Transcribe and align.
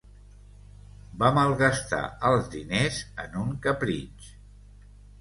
Va 1.25 1.29
malgastar 1.35 2.01
els 2.31 2.51
diners 2.57 3.01
en 3.27 3.41
un 3.47 3.57
capritx. 3.71 4.37